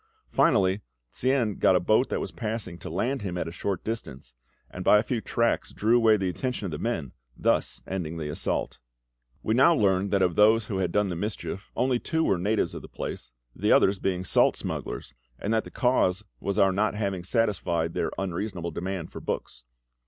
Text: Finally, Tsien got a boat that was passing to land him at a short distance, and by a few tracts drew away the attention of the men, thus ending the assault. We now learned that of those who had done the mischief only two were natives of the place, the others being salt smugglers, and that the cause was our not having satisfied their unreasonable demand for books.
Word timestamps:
Finally, 0.31 0.81
Tsien 1.13 1.59
got 1.59 1.75
a 1.75 1.79
boat 1.79 2.09
that 2.09 2.19
was 2.19 2.31
passing 2.31 2.79
to 2.79 2.89
land 2.89 3.21
him 3.21 3.37
at 3.37 3.47
a 3.47 3.51
short 3.51 3.83
distance, 3.83 4.33
and 4.71 4.83
by 4.83 4.97
a 4.97 5.03
few 5.03 5.21
tracts 5.21 5.71
drew 5.73 5.95
away 5.95 6.17
the 6.17 6.27
attention 6.27 6.65
of 6.65 6.71
the 6.71 6.79
men, 6.79 7.11
thus 7.37 7.83
ending 7.85 8.17
the 8.17 8.27
assault. 8.27 8.79
We 9.43 9.53
now 9.53 9.75
learned 9.75 10.09
that 10.09 10.23
of 10.23 10.35
those 10.35 10.65
who 10.65 10.79
had 10.79 10.91
done 10.91 11.09
the 11.09 11.15
mischief 11.15 11.69
only 11.75 11.99
two 11.99 12.23
were 12.23 12.39
natives 12.39 12.73
of 12.73 12.81
the 12.81 12.87
place, 12.87 13.29
the 13.55 13.71
others 13.71 13.99
being 13.99 14.23
salt 14.23 14.55
smugglers, 14.55 15.13
and 15.37 15.53
that 15.53 15.65
the 15.65 15.69
cause 15.69 16.23
was 16.39 16.57
our 16.57 16.71
not 16.71 16.95
having 16.95 17.23
satisfied 17.23 17.93
their 17.93 18.09
unreasonable 18.17 18.71
demand 18.71 19.11
for 19.11 19.19
books. 19.19 19.65